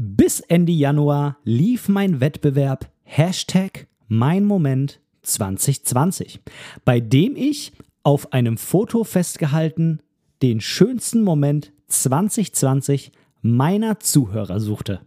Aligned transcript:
Bis 0.00 0.38
Ende 0.38 0.70
Januar 0.70 1.38
lief 1.42 1.88
mein 1.88 2.20
Wettbewerb 2.20 2.88
Hashtag 3.02 3.88
mein 4.06 4.44
Moment 4.44 5.00
2020, 5.22 6.38
bei 6.84 7.00
dem 7.00 7.34
ich 7.34 7.72
auf 8.04 8.32
einem 8.32 8.58
Foto 8.58 9.02
festgehalten 9.02 10.00
den 10.40 10.60
schönsten 10.60 11.22
Moment 11.22 11.72
2020 11.88 13.10
meiner 13.42 13.98
Zuhörer 13.98 14.60
suchte. 14.60 15.00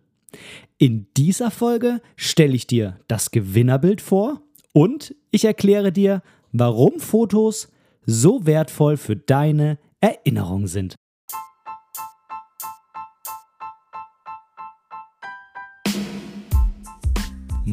In 0.77 1.08
dieser 1.16 1.52
Folge 1.52 2.02
stelle 2.18 2.55
ich 2.55 2.68
dir 2.68 3.00
das 3.08 3.32
Gewinnerbild 3.32 4.02
vor 4.02 4.42
und 4.73 5.16
ich 5.32 5.46
erkläre 5.46 5.94
dir, 5.94 6.21
warum 6.52 7.00
Fotos 7.00 7.70
so 8.05 8.46
wertvoll 8.46 8.98
für 8.98 9.16
deine 9.16 9.80
Erinnerung 10.02 10.68
sind. 10.68 10.98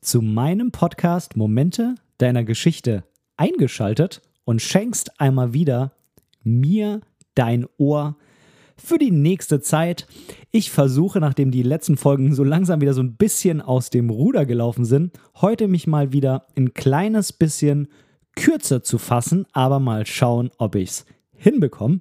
zu 0.00 0.22
meinem 0.22 0.70
Podcast 0.70 1.36
Momente 1.36 1.94
deiner 2.18 2.44
Geschichte 2.44 3.04
eingeschaltet 3.36 4.22
und 4.44 4.62
schenkst 4.62 5.20
einmal 5.20 5.52
wieder 5.52 5.92
mir 6.42 7.00
dein 7.34 7.66
Ohr 7.76 8.16
für 8.76 8.98
die 8.98 9.10
nächste 9.10 9.60
Zeit. 9.60 10.06
Ich 10.50 10.70
versuche, 10.70 11.20
nachdem 11.20 11.50
die 11.50 11.62
letzten 11.62 11.96
Folgen 11.96 12.34
so 12.34 12.44
langsam 12.44 12.80
wieder 12.80 12.94
so 12.94 13.02
ein 13.02 13.16
bisschen 13.16 13.60
aus 13.60 13.90
dem 13.90 14.10
Ruder 14.10 14.46
gelaufen 14.46 14.84
sind, 14.84 15.12
heute 15.36 15.68
mich 15.68 15.86
mal 15.86 16.12
wieder 16.12 16.46
ein 16.56 16.74
kleines 16.74 17.32
bisschen 17.32 17.88
kürzer 18.36 18.82
zu 18.82 18.98
fassen, 18.98 19.46
aber 19.52 19.80
mal 19.80 20.06
schauen, 20.06 20.50
ob 20.58 20.76
ich 20.76 20.90
es 20.90 21.06
hinbekomme. 21.34 22.00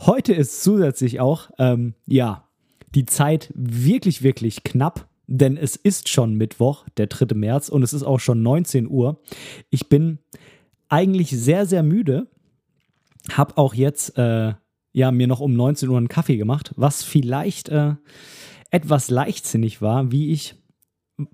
Heute 0.00 0.32
ist 0.32 0.62
zusätzlich 0.62 1.20
auch, 1.20 1.50
ähm, 1.58 1.94
ja, 2.06 2.48
die 2.94 3.04
Zeit 3.04 3.52
wirklich, 3.54 4.22
wirklich 4.22 4.64
knapp 4.64 5.08
denn 5.26 5.56
es 5.56 5.76
ist 5.76 6.08
schon 6.08 6.34
Mittwoch, 6.34 6.86
der 6.96 7.06
3. 7.06 7.34
März 7.34 7.68
und 7.68 7.82
es 7.82 7.92
ist 7.92 8.02
auch 8.02 8.20
schon 8.20 8.42
19 8.42 8.88
Uhr. 8.88 9.20
Ich 9.70 9.88
bin 9.88 10.18
eigentlich 10.88 11.30
sehr, 11.30 11.66
sehr 11.66 11.82
müde, 11.82 12.28
habe 13.32 13.56
auch 13.56 13.74
jetzt 13.74 14.16
äh, 14.18 14.54
ja 14.92 15.10
mir 15.10 15.26
noch 15.26 15.40
um 15.40 15.54
19 15.54 15.88
Uhr 15.88 15.98
einen 15.98 16.08
Kaffee 16.08 16.36
gemacht, 16.36 16.72
was 16.76 17.02
vielleicht 17.02 17.68
äh, 17.68 17.94
etwas 18.70 19.10
leichtsinnig 19.10 19.82
war, 19.82 20.12
wie 20.12 20.32
ich 20.32 20.54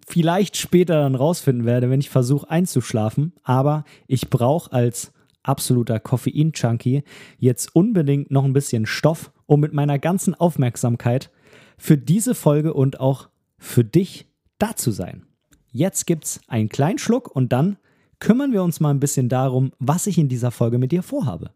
vielleicht 0.07 0.57
später 0.57 1.01
dann 1.03 1.15
rausfinden 1.15 1.67
werde, 1.67 1.91
wenn 1.91 2.01
ich 2.01 2.11
versuche 2.11 2.49
einzuschlafen. 2.49 3.33
Aber 3.43 3.85
ich 4.07 4.31
brauche 4.31 4.73
als 4.73 5.13
absoluter 5.43 5.99
Koffein-Junkie 5.99 7.03
jetzt 7.39 7.75
unbedingt 7.75 8.31
noch 8.31 8.45
ein 8.45 8.53
bisschen 8.53 8.87
Stoff, 8.87 9.33
um 9.47 9.61
mit 9.61 9.73
meiner 9.73 9.99
ganzen 9.99 10.35
Aufmerksamkeit 10.35 11.31
für 11.77 11.99
diese 11.99 12.35
Folge 12.35 12.75
und 12.75 13.01
auch 13.01 13.29
für 13.63 13.85
dich 13.85 14.27
da 14.59 14.75
zu 14.77 14.91
sein. 14.91 15.25
Jetzt 15.71 16.07
gibt's 16.07 16.41
einen 16.49 16.69
kleinen 16.69 16.99
Schluck 16.99 17.35
und 17.35 17.53
dann 17.53 17.79
kümmern 18.19 18.53
wir 18.53 18.63
uns 18.63 18.81
mal 18.81 18.91
ein 18.91 19.01
bisschen 19.01 19.29
darum, 19.29 19.73
was 19.79 20.07
ich 20.07 20.19
in 20.19 20.29
dieser 20.29 20.51
Folge 20.51 20.79
mit 20.79 20.93
dir 20.93 21.03
vorhabe. 21.03 21.53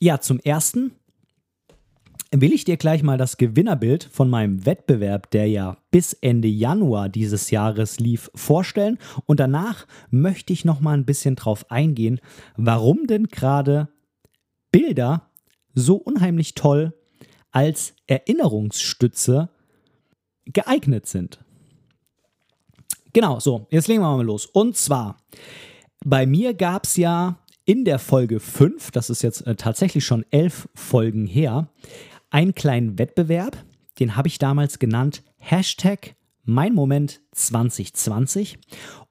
Ja, 0.00 0.20
zum 0.20 0.38
ersten 0.40 0.92
will 2.30 2.52
ich 2.52 2.64
dir 2.64 2.76
gleich 2.76 3.02
mal 3.02 3.16
das 3.16 3.36
Gewinnerbild 3.36 4.04
von 4.04 4.28
meinem 4.28 4.66
Wettbewerb, 4.66 5.30
der 5.30 5.48
ja 5.48 5.78
bis 5.90 6.12
Ende 6.12 6.48
Januar 6.48 7.08
dieses 7.08 7.50
Jahres 7.50 8.00
lief, 8.00 8.30
vorstellen 8.34 8.98
und 9.24 9.40
danach 9.40 9.86
möchte 10.10 10.52
ich 10.52 10.64
noch 10.64 10.80
mal 10.80 10.94
ein 10.94 11.06
bisschen 11.06 11.36
drauf 11.36 11.70
eingehen, 11.70 12.20
warum 12.56 13.06
denn 13.06 13.28
gerade 13.28 13.88
Bilder 14.70 15.30
so 15.74 15.96
unheimlich 15.96 16.54
toll 16.54 16.92
als 17.50 17.94
Erinnerungsstütze 18.06 19.48
geeignet 20.46 21.06
sind. 21.06 21.40
Genau, 23.12 23.40
so, 23.40 23.66
jetzt 23.70 23.88
legen 23.88 24.02
wir 24.02 24.16
mal 24.16 24.24
los. 24.24 24.46
Und 24.46 24.76
zwar, 24.76 25.16
bei 26.04 26.26
mir 26.26 26.54
gab 26.54 26.84
es 26.84 26.96
ja 26.96 27.38
in 27.64 27.84
der 27.84 27.98
Folge 27.98 28.40
5, 28.40 28.90
das 28.90 29.10
ist 29.10 29.22
jetzt 29.22 29.46
äh, 29.46 29.56
tatsächlich 29.56 30.04
schon 30.04 30.24
elf 30.30 30.68
Folgen 30.74 31.26
her, 31.26 31.68
einen 32.30 32.54
kleinen 32.54 32.98
Wettbewerb, 32.98 33.56
den 33.98 34.16
habe 34.16 34.28
ich 34.28 34.38
damals 34.38 34.78
genannt 34.78 35.22
Hashtag 35.36 36.14
mein 36.44 36.74
Moment 36.74 37.20
2020. 37.32 38.58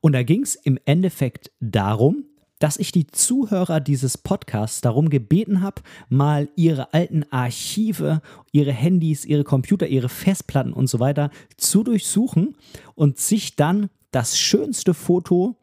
Und 0.02 0.14
da 0.14 0.24
ging 0.24 0.42
es 0.42 0.56
im 0.56 0.80
Endeffekt 0.86 1.52
darum, 1.60 2.26
dass 2.60 2.78
ich 2.78 2.92
die 2.92 3.08
Zuhörer 3.08 3.80
dieses 3.80 4.18
Podcasts 4.18 4.82
darum 4.82 5.10
gebeten 5.10 5.62
habe, 5.62 5.82
mal 6.10 6.50
ihre 6.56 6.94
alten 6.94 7.24
Archive, 7.32 8.22
ihre 8.52 8.72
Handys, 8.72 9.26
ihre 9.26 9.44
Computer, 9.44 9.88
ihre 9.88 10.10
Festplatten 10.10 10.74
und 10.74 10.88
so 10.88 11.00
weiter 11.00 11.30
zu 11.58 11.84
durchsuchen 11.84 12.56
und 12.96 13.20
sich 13.20 13.56
dann 13.56 13.90
das 14.12 14.38
schönste 14.38 14.94
Foto 14.94 15.56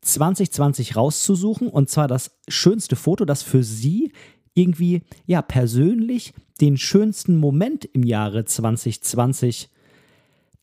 2020 0.00 0.96
rauszusuchen. 0.96 1.68
Und 1.68 1.88
zwar 1.90 2.08
das 2.08 2.38
schönste 2.48 2.96
Foto, 2.96 3.24
das 3.24 3.42
für 3.42 3.62
sie 3.62 4.12
irgendwie 4.54 5.02
ja 5.26 5.42
persönlich 5.42 6.32
den 6.60 6.76
schönsten 6.76 7.36
Moment 7.36 7.84
im 7.84 8.02
Jahre 8.02 8.44
2020 8.44 9.68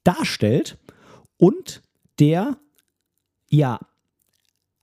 darstellt. 0.04 0.78
Und 1.38 1.82
der 2.20 2.58
ja 3.50 3.80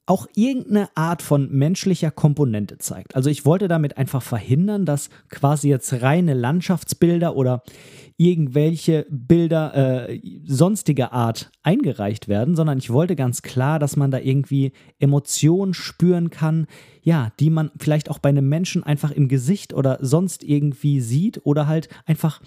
auch 0.06 0.26
irgendeine 0.34 0.88
Art 0.94 1.22
von 1.22 1.50
menschlicher 1.50 2.10
Komponente 2.10 2.78
zeigt. 2.78 3.16
Also 3.16 3.30
ich 3.30 3.46
wollte 3.46 3.68
damit 3.68 3.96
einfach 3.96 4.22
verhindern, 4.22 4.84
dass 4.84 5.08
quasi 5.30 5.68
jetzt 5.68 6.02
reine 6.02 6.34
Landschaftsbilder 6.34 7.36
oder 7.36 7.62
irgendwelche 8.16 9.06
Bilder 9.10 10.08
äh, 10.08 10.20
sonstiger 10.44 11.12
Art 11.12 11.50
eingereicht 11.62 12.28
werden, 12.28 12.54
sondern 12.54 12.78
ich 12.78 12.90
wollte 12.90 13.16
ganz 13.16 13.42
klar, 13.42 13.78
dass 13.78 13.96
man 13.96 14.10
da 14.10 14.18
irgendwie 14.18 14.72
Emotionen 14.98 15.74
spüren 15.74 16.30
kann, 16.30 16.66
ja, 17.02 17.32
die 17.40 17.50
man 17.50 17.70
vielleicht 17.78 18.10
auch 18.10 18.18
bei 18.18 18.28
einem 18.28 18.48
Menschen 18.48 18.84
einfach 18.84 19.10
im 19.10 19.28
Gesicht 19.28 19.72
oder 19.72 19.98
sonst 20.00 20.44
irgendwie 20.44 21.00
sieht 21.00 21.40
oder 21.44 21.66
halt 21.66 21.88
einfach 22.06 22.40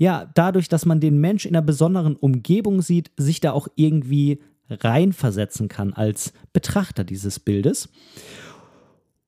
ja, 0.00 0.30
dadurch, 0.34 0.68
dass 0.70 0.86
man 0.86 0.98
den 0.98 1.18
Mensch 1.18 1.44
in 1.44 1.54
einer 1.54 1.64
besonderen 1.64 2.16
Umgebung 2.16 2.80
sieht, 2.80 3.10
sich 3.18 3.40
da 3.40 3.52
auch 3.52 3.68
irgendwie 3.76 4.40
reinversetzen 4.70 5.68
kann 5.68 5.92
als 5.92 6.32
Betrachter 6.52 7.04
dieses 7.04 7.40
Bildes. 7.40 7.88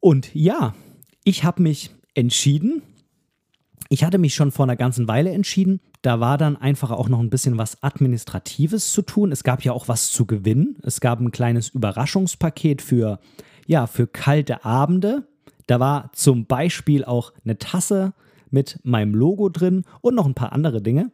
Und 0.01 0.35
ja, 0.35 0.75
ich 1.25 1.45
habe 1.45 1.63
mich 1.63 1.91
entschieden. 2.15 2.83
Ich 3.89 4.05
hatte 4.05 4.19
mich 4.19 4.35
schon 4.35 4.53
vor 4.53 4.65
einer 4.65 4.77
ganzen 4.77 5.07
Weile 5.09 5.31
entschieden. 5.31 5.81
Da 6.03 6.19
war 6.19 6.39
dann 6.39 6.57
einfach 6.57 6.91
auch 6.91 7.09
noch 7.09 7.21
ein 7.21 7.31
bisschen 7.31 7.59
was 7.59 7.83
Administratives 7.83 8.91
zu 8.91 9.03
tun. 9.03 9.31
Es 9.31 9.45
gab 9.45 9.63
ja 9.65 9.73
auch 9.73 9.89
was 9.89 10.11
zu 10.11 10.27
gewinnen. 10.27 10.77
Es 10.83 11.01
gab 11.01 11.21
ein 11.21 11.31
kleines 11.31 11.69
Überraschungspaket 11.69 12.83
für, 12.83 13.21
ja, 13.67 13.87
für 13.87 14.07
kalte 14.07 14.65
Abende. 14.65 15.29
Da 15.67 15.79
war 15.79 16.11
zum 16.13 16.47
Beispiel 16.47 17.05
auch 17.05 17.33
eine 17.45 17.59
Tasse 17.59 18.15
mit 18.51 18.81
meinem 18.83 19.15
Logo 19.15 19.49
drin 19.49 19.85
und 20.01 20.15
noch 20.15 20.27
ein 20.27 20.35
paar 20.35 20.53
andere 20.53 20.83
Dinge. 20.83 21.13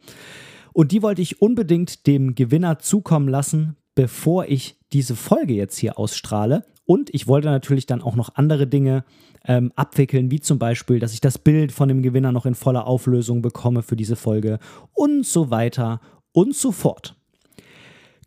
Und 0.72 0.92
die 0.92 1.02
wollte 1.02 1.22
ich 1.22 1.42
unbedingt 1.42 2.06
dem 2.06 2.34
Gewinner 2.34 2.78
zukommen 2.78 3.28
lassen, 3.28 3.76
bevor 3.98 4.46
ich 4.46 4.76
diese 4.92 5.16
Folge 5.16 5.54
jetzt 5.54 5.76
hier 5.76 5.98
ausstrahle. 5.98 6.64
Und 6.86 7.12
ich 7.12 7.26
wollte 7.26 7.48
natürlich 7.48 7.84
dann 7.84 8.00
auch 8.00 8.14
noch 8.14 8.36
andere 8.36 8.68
Dinge 8.68 9.04
ähm, 9.44 9.72
abwickeln, 9.74 10.30
wie 10.30 10.38
zum 10.38 10.60
Beispiel, 10.60 11.00
dass 11.00 11.12
ich 11.12 11.20
das 11.20 11.36
Bild 11.36 11.72
von 11.72 11.88
dem 11.88 12.00
Gewinner 12.02 12.30
noch 12.30 12.46
in 12.46 12.54
voller 12.54 12.86
Auflösung 12.86 13.42
bekomme 13.42 13.82
für 13.82 13.96
diese 13.96 14.14
Folge 14.14 14.60
und 14.92 15.26
so 15.26 15.50
weiter 15.50 16.00
und 16.30 16.54
so 16.54 16.70
fort. 16.70 17.16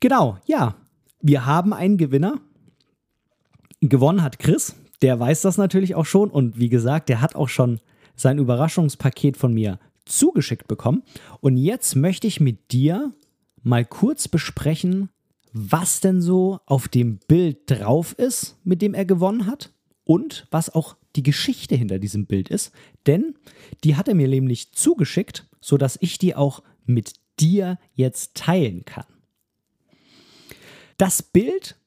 Genau, 0.01 0.38
ja, 0.45 0.75
wir 1.21 1.45
haben 1.45 1.71
einen 1.71 1.95
Gewinner. 1.95 2.41
Gewonnen 3.79 4.23
hat 4.23 4.39
Chris, 4.39 4.75
der 5.01 5.21
weiß 5.21 5.39
das 5.39 5.57
natürlich 5.57 5.95
auch 5.95 6.06
schon 6.06 6.29
und 6.29 6.59
wie 6.59 6.68
gesagt, 6.68 7.07
der 7.07 7.21
hat 7.21 7.33
auch 7.33 7.47
schon 7.47 7.79
sein 8.18 8.39
Überraschungspaket 8.39 9.38
von 9.38 9.53
mir 9.53 9.79
zugeschickt 10.03 10.68
bekommen. 10.68 11.03
Und 11.39 11.56
jetzt 11.56 11.95
möchte 11.95 12.27
ich 12.27 12.41
mit 12.41 12.73
dir 12.73 13.13
mal 13.63 13.85
kurz 13.85 14.27
besprechen, 14.27 15.07
was 15.53 16.00
denn 16.00 16.21
so 16.21 16.59
auf 16.65 16.88
dem 16.88 17.19
Bild 17.27 17.69
drauf 17.69 18.13
ist, 18.13 18.57
mit 18.63 18.81
dem 18.81 18.94
er 18.94 19.06
gewonnen 19.06 19.48
hat 19.48 19.71
und 20.03 20.48
was 20.51 20.74
auch 20.74 20.95
die 21.15 21.24
Geschichte 21.24 21.75
hinter 21.75 22.00
diesem 22.00 22.25
Bild 22.25 22.50
ist, 22.50 22.71
denn 23.06 23.36
die 23.83 23.95
hat 23.95 24.07
er 24.07 24.15
mir 24.15 24.27
nämlich 24.27 24.71
zugeschickt, 24.71 25.48
sodass 25.59 25.98
ich 26.01 26.18
die 26.18 26.36
auch 26.36 26.63
mit 26.86 27.13
dir 27.39 27.77
jetzt 27.94 28.36
teilen 28.36 28.86
kann. 28.86 29.06
Das 30.98 31.24
Bild 31.24 31.77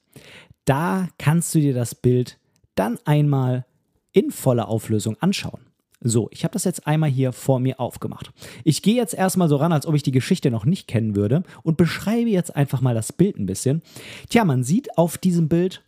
Da 0.64 1.08
kannst 1.18 1.54
du 1.54 1.60
dir 1.60 1.74
das 1.74 1.94
Bild 1.94 2.38
dann 2.74 2.98
einmal 3.04 3.66
in 4.12 4.30
voller 4.30 4.68
Auflösung 4.68 5.16
anschauen. 5.20 5.60
So, 6.06 6.28
ich 6.30 6.44
habe 6.44 6.52
das 6.52 6.64
jetzt 6.64 6.86
einmal 6.86 7.08
hier 7.08 7.32
vor 7.32 7.60
mir 7.60 7.80
aufgemacht. 7.80 8.30
Ich 8.62 8.82
gehe 8.82 8.94
jetzt 8.94 9.14
erstmal 9.14 9.48
so 9.48 9.56
ran, 9.56 9.72
als 9.72 9.86
ob 9.86 9.94
ich 9.94 10.02
die 10.02 10.12
Geschichte 10.12 10.50
noch 10.50 10.66
nicht 10.66 10.86
kennen 10.86 11.16
würde 11.16 11.42
und 11.62 11.78
beschreibe 11.78 12.28
jetzt 12.28 12.54
einfach 12.54 12.82
mal 12.82 12.94
das 12.94 13.12
Bild 13.12 13.38
ein 13.38 13.46
bisschen. 13.46 13.82
Tja, 14.28 14.44
man 14.44 14.64
sieht 14.64 14.98
auf 14.98 15.16
diesem 15.16 15.48
Bild 15.48 15.82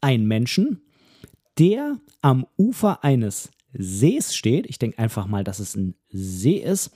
einen 0.00 0.26
Menschen, 0.26 0.80
der 1.58 1.98
am 2.22 2.46
Ufer 2.56 3.02
eines 3.02 3.50
Sees 3.72 4.34
steht. 4.34 4.66
Ich 4.66 4.78
denke 4.78 4.98
einfach 4.98 5.26
mal, 5.26 5.44
dass 5.44 5.58
es 5.58 5.76
ein 5.76 5.94
See 6.10 6.56
ist. 6.56 6.90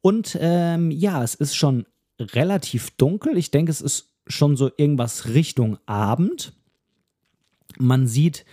Und 0.00 0.36
ähm, 0.40 0.90
ja, 0.90 1.22
es 1.22 1.34
ist 1.34 1.56
schon 1.56 1.86
relativ 2.18 2.90
dunkel. 2.92 3.36
Ich 3.36 3.50
denke, 3.50 3.70
es 3.70 3.80
ist 3.80 4.12
schon 4.26 4.56
so 4.56 4.70
irgendwas 4.76 5.28
Richtung 5.28 5.78
Abend. 5.86 6.52
Man 7.78 8.06
sieht 8.06 8.44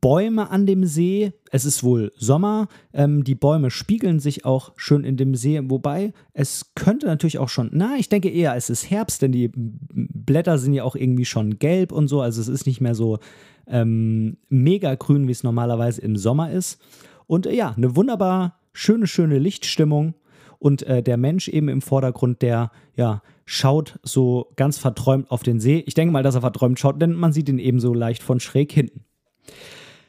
Bäume 0.00 0.50
an 0.50 0.66
dem 0.66 0.84
See. 0.84 1.32
Es 1.56 1.64
ist 1.64 1.82
wohl 1.82 2.12
Sommer. 2.16 2.68
Ähm, 2.92 3.24
die 3.24 3.34
Bäume 3.34 3.70
spiegeln 3.70 4.20
sich 4.20 4.44
auch 4.44 4.72
schön 4.76 5.04
in 5.04 5.16
dem 5.16 5.34
See. 5.34 5.58
Wobei 5.64 6.12
es 6.34 6.74
könnte 6.74 7.06
natürlich 7.06 7.38
auch 7.38 7.48
schon, 7.48 7.70
na, 7.72 7.96
ich 7.98 8.10
denke 8.10 8.28
eher, 8.28 8.54
es 8.56 8.68
ist 8.68 8.90
Herbst, 8.90 9.22
denn 9.22 9.32
die 9.32 9.50
Blätter 9.54 10.58
sind 10.58 10.74
ja 10.74 10.84
auch 10.84 10.96
irgendwie 10.96 11.24
schon 11.24 11.58
gelb 11.58 11.92
und 11.92 12.08
so. 12.08 12.20
Also 12.20 12.42
es 12.42 12.48
ist 12.48 12.66
nicht 12.66 12.82
mehr 12.82 12.94
so 12.94 13.20
ähm, 13.66 14.36
mega 14.50 14.94
grün, 14.96 15.28
wie 15.28 15.32
es 15.32 15.44
normalerweise 15.44 16.02
im 16.02 16.18
Sommer 16.18 16.50
ist. 16.50 16.78
Und 17.26 17.46
äh, 17.46 17.54
ja, 17.54 17.72
eine 17.74 17.96
wunderbar 17.96 18.60
schöne, 18.74 19.06
schöne 19.06 19.38
Lichtstimmung. 19.38 20.12
Und 20.58 20.82
äh, 20.82 21.02
der 21.02 21.16
Mensch 21.16 21.48
eben 21.48 21.70
im 21.70 21.80
Vordergrund, 21.80 22.42
der 22.42 22.70
ja 22.96 23.22
schaut 23.46 23.98
so 24.02 24.52
ganz 24.56 24.76
verträumt 24.76 25.30
auf 25.30 25.42
den 25.42 25.58
See. 25.58 25.82
Ich 25.86 25.94
denke 25.94 26.12
mal, 26.12 26.22
dass 26.22 26.34
er 26.34 26.42
verträumt 26.42 26.78
schaut, 26.78 27.00
denn 27.00 27.14
man 27.14 27.32
sieht 27.32 27.48
ihn 27.48 27.58
eben 27.58 27.80
so 27.80 27.94
leicht 27.94 28.22
von 28.22 28.40
schräg 28.40 28.72
hinten. 28.72 29.06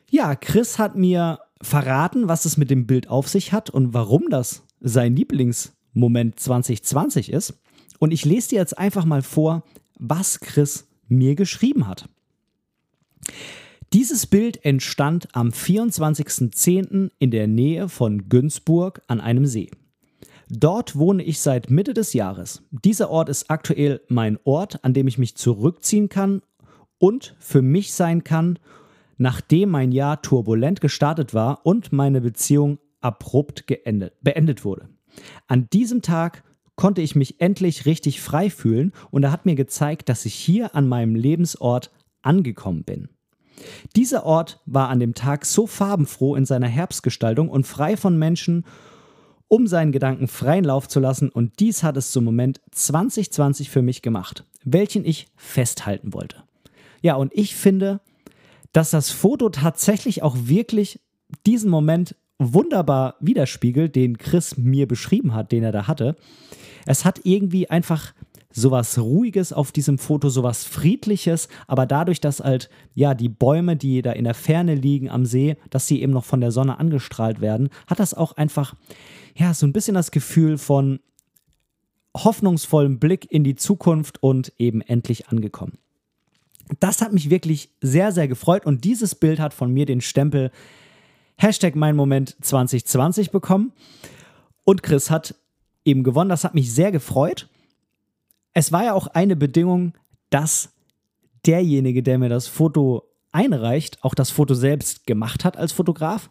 Ja, 0.10 0.36
Chris 0.36 0.80
hat 0.80 0.96
mir 0.96 1.40
verraten, 1.62 2.28
was 2.28 2.46
es 2.46 2.58
mit 2.58 2.70
dem 2.70 2.88
Bild 2.88 3.10
auf 3.10 3.28
sich 3.28 3.52
hat 3.52 3.70
und 3.70 3.94
warum 3.94 4.30
das 4.30 4.64
sein 4.80 5.16
Lieblingsmoment 5.16 6.40
2020 6.40 7.32
ist. 7.32 7.60
Und 8.00 8.12
ich 8.12 8.24
lese 8.24 8.50
dir 8.50 8.60
jetzt 8.60 8.78
einfach 8.78 9.06
mal 9.06 9.22
vor, 9.22 9.64
was 10.00 10.40
Chris 10.40 10.88
mir 11.08 11.36
geschrieben 11.36 11.88
hat. 11.88 12.08
Dieses 13.94 14.28
Bild 14.28 14.64
entstand 14.64 15.30
am 15.34 15.50
24.10. 15.50 17.10
in 17.20 17.32
der 17.32 17.48
Nähe 17.48 17.90
von 17.90 18.30
Günzburg 18.30 19.02
an 19.08 19.20
einem 19.20 19.46
See. 19.46 19.72
Dort 20.50 20.96
wohne 20.96 21.24
ich 21.24 21.40
seit 21.40 21.70
Mitte 21.70 21.94
des 21.94 22.14
Jahres. 22.14 22.62
Dieser 22.72 23.10
Ort 23.10 23.28
ist 23.28 23.50
aktuell 23.50 24.02
mein 24.08 24.38
Ort, 24.46 24.84
an 24.86 24.94
dem 24.94 25.08
ich 25.08 25.18
mich 25.18 25.36
zurückziehen 25.36 26.08
kann 26.08 26.42
und 27.00 27.36
für 27.40 27.62
mich 27.62 27.94
sein 27.94 28.24
kann 28.24 28.60
nachdem 29.18 29.70
mein 29.70 29.92
Jahr 29.92 30.22
turbulent 30.22 30.82
gestartet 30.82 31.34
war 31.34 31.66
und 31.66 31.92
meine 31.92 32.22
Beziehung 32.22 32.80
abrupt 33.02 33.68
geendet, 33.68 34.14
beendet 34.22 34.64
wurde. 34.64 34.90
An 35.48 35.68
diesem 35.72 36.02
Tag 36.02 36.44
konnte 36.76 37.02
ich 37.02 37.16
mich 37.16 37.42
endlich 37.42 37.86
richtig 37.86 38.22
frei 38.22 38.50
fühlen 38.50 38.94
und 39.12 39.24
er 39.24 39.32
hat 39.32 39.46
mir 39.46 39.56
gezeigt, 39.56 40.10
dass 40.10 40.26
ich 40.26 40.36
hier 40.36 40.76
an 40.76 40.88
meinem 40.88 41.16
Lebensort 41.16 41.92
angekommen 42.22 42.84
bin. 42.84 43.10
Dieser 43.96 44.24
Ort 44.24 44.62
war 44.66 44.90
an 44.90 45.00
dem 45.00 45.16
Tag 45.16 45.46
so 45.46 45.66
farbenfroh 45.66 46.36
in 46.36 46.46
seiner 46.46 46.68
Herbstgestaltung 46.68 47.50
und 47.50 47.66
frei 47.66 47.98
von 47.98 48.18
Menschen, 48.18 48.66
um 49.48 49.66
seinen 49.66 49.92
Gedanken 49.92 50.28
freien 50.28 50.66
Lauf 50.66 50.88
zu 50.88 51.00
lassen 51.00 51.30
und 51.30 51.60
dies 51.60 51.82
hat 51.82 51.98
es 51.98 52.12
zum 52.12 52.24
Moment 52.24 52.62
2020 52.72 53.70
für 53.70 53.82
mich 53.82 54.02
gemacht, 54.02 54.44
welchen 54.64 55.06
ich 55.06 55.28
festhalten 55.36 56.14
wollte. 56.14 56.44
Ja, 57.02 57.16
und 57.16 57.32
ich 57.34 57.56
finde, 57.56 58.02
dass 58.74 58.92
das 58.92 59.10
Foto 59.10 59.50
tatsächlich 59.50 60.24
auch 60.24 60.36
wirklich 60.40 61.00
diesen 61.46 61.70
Moment 61.70 62.16
wunderbar 62.40 63.16
widerspiegelt, 63.20 63.96
den 63.96 64.18
Chris 64.18 64.58
mir 64.58 64.88
beschrieben 64.88 65.34
hat, 65.34 65.52
den 65.52 65.64
er 65.64 65.72
da 65.72 65.88
hatte. 65.88 66.16
Es 66.86 67.04
hat 67.04 67.22
irgendwie 67.24 67.70
einfach 67.70 68.14
sowas 68.52 68.98
Ruhiges 68.98 69.54
auf 69.54 69.72
diesem 69.72 69.98
Foto, 69.98 70.30
sowas 70.30 70.64
Friedliches, 70.64 71.48
aber 71.68 71.86
dadurch, 71.86 72.22
dass 72.22 72.40
halt, 72.40 72.70
ja, 72.96 73.14
die 73.14 73.30
Bäume, 73.30 73.76
die 73.76 74.02
da 74.02 74.12
in 74.12 74.24
der 74.24 74.34
Ferne 74.34 74.76
liegen 74.76 75.10
am 75.10 75.26
See, 75.26 75.58
dass 75.70 75.88
sie 75.88 76.02
eben 76.02 76.14
noch 76.14 76.26
von 76.26 76.42
der 76.42 76.52
Sonne 76.52 76.80
angestrahlt 76.80 77.42
werden, 77.42 77.70
hat 77.88 78.00
das 78.00 78.14
auch 78.14 78.34
einfach, 78.34 78.74
ja, 79.36 79.54
so 79.54 79.66
ein 79.66 79.74
bisschen 79.74 79.94
das 79.94 80.12
Gefühl 80.12 80.58
von 80.58 81.00
hoffnungsvollem 82.16 83.00
Blick 83.00 83.32
in 83.32 83.44
die 83.44 83.56
Zukunft 83.56 84.24
und 84.24 84.52
eben 84.58 84.82
endlich 84.82 85.28
angekommen. 85.30 85.78
Das 86.80 87.02
hat 87.02 87.14
mich 87.14 87.30
wirklich 87.30 87.70
sehr, 87.82 88.12
sehr 88.12 88.28
gefreut 88.28 88.66
und 88.66 88.84
dieses 88.84 89.16
Bild 89.16 89.40
hat 89.40 89.54
von 89.54 89.72
mir 89.72 89.86
den 89.86 90.02
Stempel 90.02 90.52
Hashtag 91.38 91.76
mein 91.76 91.96
Moment 91.96 92.36
2020 92.42 93.32
bekommen. 93.32 93.72
Und 94.66 94.84
Chris 94.84 95.10
hat 95.10 95.36
eben 95.86 96.04
gewonnen. 96.04 96.30
Das 96.30 96.44
hat 96.44 96.56
mich 96.56 96.74
sehr 96.74 96.92
gefreut. 96.92 97.48
Es 98.54 98.72
war 98.72 98.84
ja 98.84 98.94
auch 98.94 99.08
eine 99.08 99.36
Bedingung, 99.36 99.94
dass 100.30 100.74
derjenige, 101.46 102.04
der 102.04 102.18
mir 102.18 102.30
das 102.30 102.48
Foto 102.48 103.04
einreicht, 103.32 104.04
auch 104.04 104.16
das 104.16 104.32
Foto 104.32 104.56
selbst 104.56 105.06
gemacht 105.06 105.46
hat 105.46 105.58
als 105.58 105.72
Fotograf. 105.72 106.30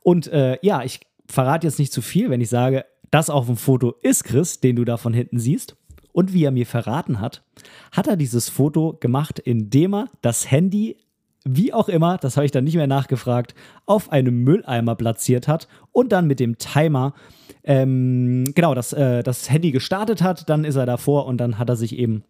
Und 0.00 0.28
äh, 0.28 0.58
ja, 0.62 0.84
ich 0.84 1.00
verrate 1.26 1.66
jetzt 1.66 1.78
nicht 1.78 1.92
zu 1.92 2.02
viel, 2.02 2.30
wenn 2.30 2.40
ich 2.40 2.48
sage, 2.48 2.84
das 3.10 3.30
auf 3.30 3.46
dem 3.46 3.56
Foto 3.56 3.94
ist 4.02 4.24
Chris, 4.24 4.60
den 4.60 4.76
du 4.76 4.84
da 4.84 4.98
von 4.98 5.14
hinten 5.14 5.38
siehst. 5.38 5.76
Und 6.12 6.32
wie 6.32 6.44
er 6.44 6.50
mir 6.50 6.66
verraten 6.66 7.20
hat, 7.20 7.42
hat 7.92 8.06
er 8.06 8.16
dieses 8.16 8.48
Foto 8.48 8.96
gemacht, 8.98 9.38
indem 9.38 9.94
er 9.94 10.08
das 10.22 10.50
Handy, 10.50 10.96
wie 11.44 11.72
auch 11.72 11.88
immer, 11.88 12.18
das 12.18 12.36
habe 12.36 12.46
ich 12.46 12.52
dann 12.52 12.64
nicht 12.64 12.76
mehr 12.76 12.86
nachgefragt, 12.86 13.54
auf 13.86 14.10
einem 14.10 14.42
Mülleimer 14.42 14.96
platziert 14.96 15.48
hat 15.48 15.68
und 15.92 16.12
dann 16.12 16.26
mit 16.26 16.40
dem 16.40 16.58
Timer 16.58 17.14
ähm, 17.64 18.44
genau 18.54 18.74
das, 18.74 18.92
äh, 18.92 19.22
das 19.22 19.50
Handy 19.50 19.70
gestartet 19.70 20.22
hat. 20.22 20.48
Dann 20.48 20.64
ist 20.64 20.76
er 20.76 20.86
davor 20.86 21.26
und 21.26 21.38
dann 21.38 21.58
hat 21.58 21.68
er 21.68 21.76
sich 21.76 21.96
eben 21.98 22.24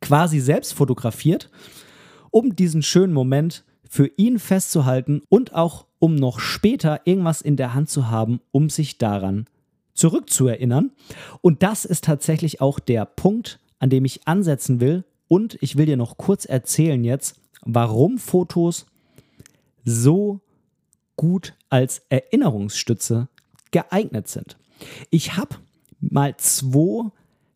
quasi 0.00 0.40
selbst 0.40 0.74
fotografiert, 0.74 1.50
um 2.30 2.54
diesen 2.54 2.82
schönen 2.82 3.12
Moment 3.12 3.64
für 3.88 4.10
ihn 4.16 4.38
festzuhalten 4.38 5.22
und 5.28 5.54
auch 5.54 5.86
um 5.98 6.14
noch 6.14 6.40
später 6.40 7.00
irgendwas 7.04 7.40
in 7.40 7.56
der 7.56 7.74
Hand 7.74 7.88
zu 7.88 8.10
haben, 8.10 8.40
um 8.50 8.68
sich 8.68 8.98
daran 8.98 9.46
zurückzuerinnern. 9.96 10.92
Und 11.40 11.62
das 11.62 11.84
ist 11.84 12.04
tatsächlich 12.04 12.60
auch 12.60 12.78
der 12.78 13.04
Punkt, 13.04 13.58
an 13.78 13.90
dem 13.90 14.04
ich 14.04 14.26
ansetzen 14.26 14.80
will. 14.80 15.04
Und 15.28 15.58
ich 15.60 15.76
will 15.76 15.86
dir 15.86 15.96
noch 15.96 16.16
kurz 16.16 16.44
erzählen 16.44 17.02
jetzt, 17.02 17.40
warum 17.62 18.18
Fotos 18.18 18.86
so 19.84 20.40
gut 21.16 21.54
als 21.68 22.02
Erinnerungsstütze 22.08 23.28
geeignet 23.70 24.28
sind. 24.28 24.56
Ich 25.10 25.36
habe 25.36 25.56
mal 26.00 26.36
zwei 26.36 27.10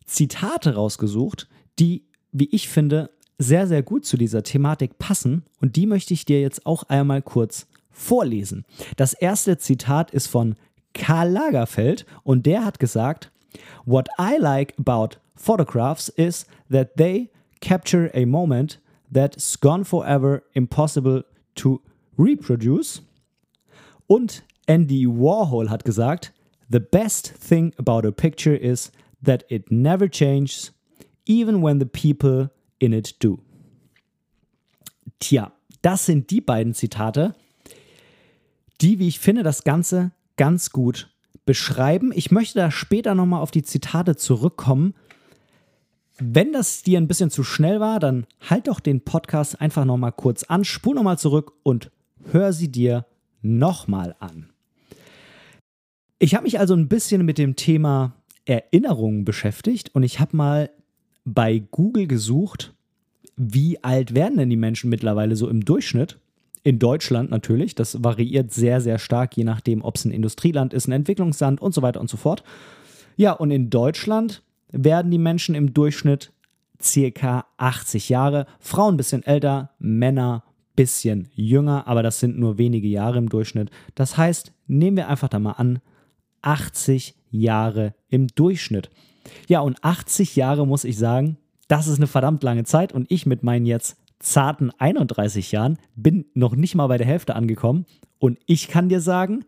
Zitate 0.06 0.74
rausgesucht, 0.74 1.48
die, 1.78 2.04
wie 2.32 2.48
ich 2.50 2.68
finde, 2.68 3.10
sehr, 3.38 3.66
sehr 3.66 3.82
gut 3.82 4.04
zu 4.04 4.16
dieser 4.16 4.42
Thematik 4.42 4.98
passen. 4.98 5.44
Und 5.60 5.76
die 5.76 5.86
möchte 5.86 6.12
ich 6.14 6.24
dir 6.24 6.40
jetzt 6.40 6.66
auch 6.66 6.84
einmal 6.84 7.22
kurz 7.22 7.66
vorlesen. 7.90 8.64
Das 8.96 9.14
erste 9.14 9.58
Zitat 9.58 10.10
ist 10.10 10.26
von 10.26 10.56
Karl 10.94 11.30
Lagerfeld 11.30 12.04
und 12.24 12.46
der 12.46 12.64
hat 12.64 12.78
gesagt, 12.78 13.30
What 13.84 14.08
I 14.18 14.36
like 14.38 14.74
about 14.78 15.16
photographs 15.34 16.08
is 16.10 16.46
that 16.70 16.96
they 16.96 17.30
capture 17.60 18.10
a 18.14 18.24
moment 18.24 18.78
that's 19.10 19.58
gone 19.58 19.84
forever 19.84 20.42
impossible 20.54 21.24
to 21.56 21.80
reproduce. 22.16 23.02
Und 24.06 24.42
Andy 24.66 25.06
Warhol 25.06 25.68
hat 25.68 25.84
gesagt, 25.84 26.32
The 26.68 26.80
best 26.80 27.32
thing 27.34 27.72
about 27.78 28.06
a 28.06 28.12
picture 28.12 28.54
is 28.54 28.92
that 29.22 29.44
it 29.48 29.70
never 29.70 30.08
changes, 30.08 30.70
even 31.26 31.62
when 31.62 31.80
the 31.80 31.86
people 31.86 32.50
in 32.78 32.92
it 32.92 33.14
do. 33.18 33.40
Tja, 35.18 35.52
das 35.82 36.06
sind 36.06 36.30
die 36.30 36.40
beiden 36.40 36.74
Zitate, 36.74 37.34
die, 38.80 38.98
wie 38.98 39.08
ich 39.08 39.18
finde, 39.18 39.42
das 39.42 39.64
Ganze 39.64 40.12
ganz 40.40 40.70
gut 40.70 41.10
beschreiben. 41.44 42.12
Ich 42.14 42.30
möchte 42.30 42.58
da 42.58 42.70
später 42.70 43.14
nochmal 43.14 43.42
auf 43.42 43.50
die 43.50 43.62
Zitate 43.62 44.16
zurückkommen. 44.16 44.94
Wenn 46.18 46.54
das 46.54 46.82
dir 46.82 46.96
ein 46.96 47.08
bisschen 47.08 47.28
zu 47.28 47.44
schnell 47.44 47.78
war, 47.78 48.00
dann 48.00 48.26
halt 48.48 48.66
doch 48.66 48.80
den 48.80 49.02
Podcast 49.02 49.60
einfach 49.60 49.84
nochmal 49.84 50.12
kurz 50.12 50.44
an, 50.44 50.64
spul 50.64 50.94
nochmal 50.94 51.18
zurück 51.18 51.52
und 51.62 51.90
hör 52.32 52.54
sie 52.54 52.72
dir 52.72 53.04
nochmal 53.42 54.16
an. 54.18 54.48
Ich 56.18 56.34
habe 56.34 56.44
mich 56.44 56.58
also 56.58 56.72
ein 56.72 56.88
bisschen 56.88 57.26
mit 57.26 57.36
dem 57.36 57.54
Thema 57.54 58.14
Erinnerungen 58.46 59.26
beschäftigt 59.26 59.94
und 59.94 60.04
ich 60.04 60.20
habe 60.20 60.34
mal 60.38 60.70
bei 61.26 61.62
Google 61.70 62.06
gesucht, 62.06 62.72
wie 63.36 63.84
alt 63.84 64.14
werden 64.14 64.38
denn 64.38 64.48
die 64.48 64.56
Menschen 64.56 64.88
mittlerweile 64.88 65.36
so 65.36 65.50
im 65.50 65.66
Durchschnitt? 65.66 66.18
In 66.62 66.78
Deutschland 66.78 67.30
natürlich, 67.30 67.74
das 67.74 68.02
variiert 68.02 68.52
sehr, 68.52 68.80
sehr 68.80 68.98
stark, 68.98 69.36
je 69.36 69.44
nachdem, 69.44 69.82
ob 69.82 69.96
es 69.96 70.04
ein 70.04 70.10
Industrieland 70.10 70.74
ist, 70.74 70.88
ein 70.88 70.92
Entwicklungsland 70.92 71.60
und 71.60 71.72
so 71.72 71.82
weiter 71.82 72.00
und 72.00 72.10
so 72.10 72.16
fort. 72.16 72.42
Ja, 73.16 73.32
und 73.32 73.50
in 73.50 73.70
Deutschland 73.70 74.42
werden 74.70 75.10
die 75.10 75.18
Menschen 75.18 75.54
im 75.54 75.72
Durchschnitt 75.72 76.32
circa 76.80 77.46
80 77.56 78.08
Jahre, 78.08 78.46
Frauen 78.58 78.94
ein 78.94 78.96
bisschen 78.96 79.22
älter, 79.22 79.70
Männer 79.78 80.44
ein 80.44 80.52
bisschen 80.76 81.28
jünger, 81.34 81.86
aber 81.86 82.02
das 82.02 82.20
sind 82.20 82.38
nur 82.38 82.58
wenige 82.58 82.88
Jahre 82.88 83.18
im 83.18 83.28
Durchschnitt. 83.28 83.70
Das 83.94 84.16
heißt, 84.16 84.52
nehmen 84.66 84.96
wir 84.96 85.08
einfach 85.08 85.28
da 85.28 85.38
mal 85.38 85.52
an, 85.52 85.80
80 86.42 87.14
Jahre 87.30 87.94
im 88.08 88.28
Durchschnitt. 88.28 88.90
Ja, 89.48 89.60
und 89.60 89.82
80 89.82 90.36
Jahre 90.36 90.66
muss 90.66 90.84
ich 90.84 90.98
sagen, 90.98 91.36
das 91.68 91.86
ist 91.86 91.98
eine 91.98 92.06
verdammt 92.06 92.42
lange 92.42 92.64
Zeit 92.64 92.92
und 92.92 93.10
ich 93.10 93.26
mit 93.26 93.42
meinen 93.42 93.66
jetzt 93.66 93.96
zarten 94.20 94.70
31 94.78 95.50
Jahren 95.50 95.78
bin 95.96 96.26
noch 96.34 96.54
nicht 96.54 96.74
mal 96.74 96.86
bei 96.86 96.98
der 96.98 97.06
Hälfte 97.06 97.34
angekommen. 97.34 97.86
Und 98.18 98.38
ich 98.46 98.68
kann 98.68 98.88
dir 98.88 99.00
sagen, 99.00 99.44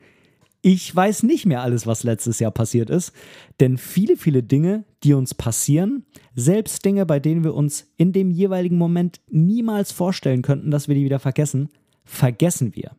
ich 0.62 0.94
weiß 0.94 1.24
nicht 1.24 1.44
mehr 1.44 1.60
alles, 1.62 1.86
was 1.86 2.04
letztes 2.04 2.38
Jahr 2.38 2.52
passiert 2.52 2.88
ist, 2.88 3.12
denn 3.58 3.78
viele, 3.78 4.16
viele 4.16 4.42
Dinge, 4.42 4.84
die 5.02 5.12
uns 5.12 5.34
passieren, 5.34 6.06
selbst 6.36 6.84
Dinge, 6.84 7.04
bei 7.04 7.18
denen 7.18 7.42
wir 7.42 7.54
uns 7.54 7.92
in 7.96 8.12
dem 8.12 8.30
jeweiligen 8.30 8.78
Moment 8.78 9.20
niemals 9.28 9.90
vorstellen 9.90 10.42
könnten, 10.42 10.70
dass 10.70 10.86
wir 10.86 10.94
die 10.94 11.04
wieder 11.04 11.18
vergessen, 11.18 11.68
vergessen 12.04 12.74
wir. 12.76 12.92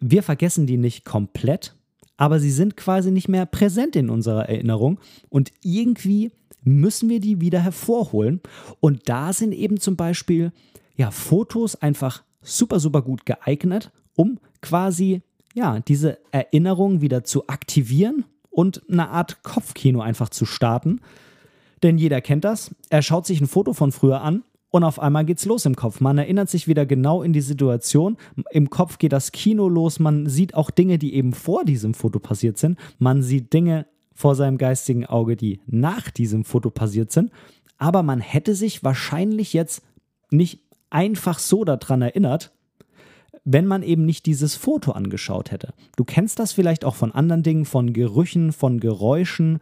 Wir 0.00 0.22
vergessen 0.24 0.66
die 0.66 0.76
nicht 0.76 1.04
komplett, 1.04 1.76
aber 2.16 2.40
sie 2.40 2.50
sind 2.50 2.76
quasi 2.76 3.10
nicht 3.12 3.28
mehr 3.28 3.46
präsent 3.46 3.96
in 3.96 4.10
unserer 4.10 4.48
Erinnerung. 4.48 4.98
Und 5.28 5.52
irgendwie 5.62 6.32
müssen 6.64 7.08
wir 7.08 7.20
die 7.20 7.40
wieder 7.40 7.60
hervorholen. 7.60 8.40
Und 8.80 9.08
da 9.08 9.32
sind 9.32 9.52
eben 9.52 9.78
zum 9.78 9.96
Beispiel 9.96 10.52
ja, 10.96 11.10
Fotos 11.10 11.76
einfach 11.76 12.22
super, 12.42 12.80
super 12.80 13.02
gut 13.02 13.26
geeignet, 13.26 13.90
um 14.14 14.38
quasi 14.60 15.22
ja, 15.54 15.80
diese 15.80 16.18
Erinnerung 16.32 17.00
wieder 17.00 17.24
zu 17.24 17.46
aktivieren 17.46 18.24
und 18.50 18.82
eine 18.90 19.08
Art 19.08 19.42
Kopfkino 19.42 20.00
einfach 20.00 20.28
zu 20.28 20.46
starten. 20.46 21.00
Denn 21.82 21.98
jeder 21.98 22.20
kennt 22.20 22.44
das. 22.44 22.74
Er 22.90 23.02
schaut 23.02 23.26
sich 23.26 23.40
ein 23.40 23.46
Foto 23.46 23.72
von 23.72 23.92
früher 23.92 24.20
an 24.20 24.42
und 24.70 24.82
auf 24.82 24.98
einmal 24.98 25.24
geht's 25.24 25.44
los 25.44 25.66
im 25.66 25.76
Kopf. 25.76 26.00
Man 26.00 26.18
erinnert 26.18 26.50
sich 26.50 26.66
wieder 26.66 26.86
genau 26.86 27.22
in 27.22 27.32
die 27.32 27.40
Situation. 27.40 28.16
Im 28.50 28.70
Kopf 28.70 28.98
geht 28.98 29.12
das 29.12 29.32
Kino 29.32 29.68
los. 29.68 30.00
Man 30.00 30.28
sieht 30.28 30.54
auch 30.54 30.70
Dinge, 30.70 30.98
die 30.98 31.14
eben 31.14 31.32
vor 31.32 31.64
diesem 31.64 31.94
Foto 31.94 32.18
passiert 32.18 32.58
sind. 32.58 32.78
Man 32.98 33.22
sieht 33.22 33.52
Dinge 33.52 33.86
vor 34.14 34.34
seinem 34.34 34.58
geistigen 34.58 35.04
Auge, 35.06 35.36
die 35.36 35.60
nach 35.66 36.10
diesem 36.10 36.44
Foto 36.44 36.70
passiert 36.70 37.12
sind. 37.12 37.30
Aber 37.76 38.02
man 38.02 38.20
hätte 38.20 38.54
sich 38.54 38.84
wahrscheinlich 38.84 39.52
jetzt 39.52 39.82
nicht 40.30 40.60
einfach 40.90 41.38
so 41.38 41.64
daran 41.64 42.02
erinnert, 42.02 42.52
wenn 43.44 43.66
man 43.66 43.82
eben 43.82 44.06
nicht 44.06 44.26
dieses 44.26 44.54
Foto 44.54 44.92
angeschaut 44.92 45.50
hätte. 45.50 45.74
Du 45.96 46.04
kennst 46.04 46.38
das 46.38 46.52
vielleicht 46.52 46.84
auch 46.84 46.94
von 46.94 47.12
anderen 47.12 47.42
Dingen, 47.42 47.66
von 47.66 47.92
Gerüchen, 47.92 48.52
von 48.52 48.80
Geräuschen. 48.80 49.58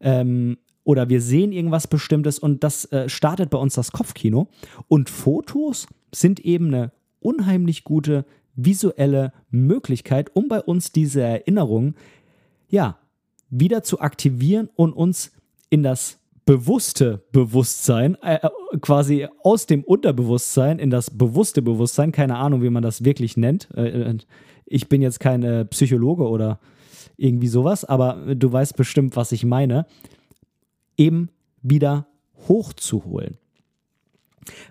Ähm, 0.00 0.58
oder 0.84 1.08
wir 1.08 1.20
sehen 1.20 1.50
irgendwas 1.50 1.88
Bestimmtes 1.88 2.38
und 2.38 2.62
das 2.62 2.84
äh, 2.92 3.08
startet 3.08 3.50
bei 3.50 3.58
uns 3.58 3.74
das 3.74 3.90
Kopfkino. 3.90 4.48
Und 4.86 5.08
Fotos 5.10 5.86
sind 6.14 6.40
eben 6.40 6.68
eine 6.68 6.92
unheimlich 7.20 7.84
gute 7.84 8.26
visuelle 8.54 9.32
Möglichkeit, 9.50 10.30
um 10.34 10.46
bei 10.46 10.60
uns 10.60 10.92
diese 10.92 11.22
Erinnerung 11.22 11.94
ja 12.68 12.98
wieder 13.58 13.82
zu 13.82 14.00
aktivieren 14.00 14.68
und 14.74 14.92
uns 14.92 15.32
in 15.70 15.82
das 15.82 16.18
bewusste 16.44 17.24
Bewusstsein, 17.32 18.16
äh, 18.22 18.36
äh 18.36 18.78
quasi 18.80 19.28
aus 19.42 19.66
dem 19.66 19.82
Unterbewusstsein 19.84 20.78
in 20.78 20.90
das 20.90 21.10
bewusste 21.10 21.62
Bewusstsein, 21.62 22.12
keine 22.12 22.36
Ahnung, 22.36 22.62
wie 22.62 22.70
man 22.70 22.82
das 22.82 23.04
wirklich 23.04 23.36
nennt. 23.36 23.68
Äh, 23.76 23.88
äh 23.88 24.18
ich 24.66 24.88
bin 24.88 25.02
jetzt 25.02 25.20
kein 25.20 25.42
äh, 25.42 25.64
Psychologe 25.66 26.28
oder 26.28 26.58
irgendwie 27.16 27.48
sowas, 27.48 27.84
aber 27.84 28.34
du 28.34 28.52
weißt 28.52 28.76
bestimmt, 28.76 29.14
was 29.14 29.32
ich 29.32 29.44
meine 29.44 29.86
eben 30.96 31.28
wieder 31.62 32.06
hochzuholen. 32.48 33.38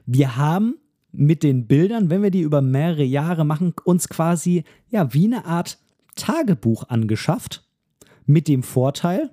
Wir 0.06 0.36
haben 0.36 0.76
mit 1.12 1.44
den 1.44 1.68
Bildern, 1.68 2.10
wenn 2.10 2.24
wir 2.24 2.32
die 2.32 2.42
über 2.42 2.62
mehrere 2.62 3.04
Jahre 3.04 3.46
machen, 3.46 3.74
uns 3.84 4.10
quasi 4.10 4.64
ja 4.90 5.14
wie 5.14 5.26
eine 5.26 5.46
Art 5.46 5.80
Tagebuch 6.16 6.90
angeschafft. 6.90 7.64
Mit 8.26 8.48
dem 8.48 8.64
Vorteil, 8.64 9.32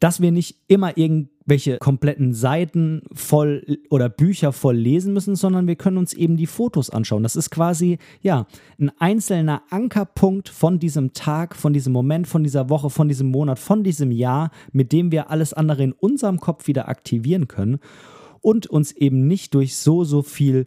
dass 0.00 0.20
wir 0.20 0.32
nicht 0.32 0.56
immer 0.66 0.96
irgendwelche 0.96 1.78
kompletten 1.78 2.32
Seiten 2.32 3.02
voll 3.12 3.78
oder 3.90 4.08
Bücher 4.08 4.52
voll 4.52 4.76
lesen 4.76 5.12
müssen, 5.12 5.36
sondern 5.36 5.66
wir 5.66 5.76
können 5.76 5.98
uns 5.98 6.14
eben 6.14 6.36
die 6.36 6.46
Fotos 6.46 6.90
anschauen. 6.90 7.22
Das 7.22 7.36
ist 7.36 7.50
quasi, 7.50 7.98
ja, 8.22 8.46
ein 8.78 8.90
einzelner 8.98 9.62
Ankerpunkt 9.70 10.48
von 10.48 10.78
diesem 10.78 11.12
Tag, 11.12 11.54
von 11.54 11.72
diesem 11.72 11.92
Moment, 11.92 12.26
von 12.26 12.42
dieser 12.42 12.70
Woche, 12.70 12.88
von 12.88 13.08
diesem 13.08 13.30
Monat, 13.30 13.58
von 13.58 13.84
diesem 13.84 14.10
Jahr, 14.10 14.50
mit 14.72 14.92
dem 14.92 15.12
wir 15.12 15.30
alles 15.30 15.52
andere 15.52 15.82
in 15.82 15.92
unserem 15.92 16.40
Kopf 16.40 16.66
wieder 16.66 16.88
aktivieren 16.88 17.46
können 17.46 17.78
und 18.40 18.66
uns 18.66 18.92
eben 18.92 19.26
nicht 19.26 19.54
durch 19.54 19.76
so, 19.76 20.04
so 20.04 20.22
viel 20.22 20.66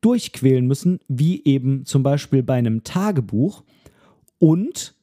durchquälen 0.00 0.66
müssen, 0.66 1.00
wie 1.08 1.44
eben 1.44 1.84
zum 1.84 2.02
Beispiel 2.02 2.42
bei 2.42 2.54
einem 2.54 2.82
Tagebuch. 2.84 3.62
Und 4.38 4.94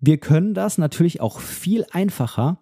wir 0.00 0.18
können 0.18 0.54
das 0.54 0.78
natürlich 0.78 1.20
auch 1.20 1.40
viel 1.40 1.84
einfacher 1.90 2.58